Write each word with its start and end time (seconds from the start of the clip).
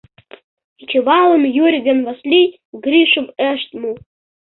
Кечывалым 0.77 1.43
Юрик 1.63 1.83
ден 1.87 1.99
Васлий 2.05 2.47
Гришым 2.83 3.25
ышт 3.51 3.69
му. 3.81 3.91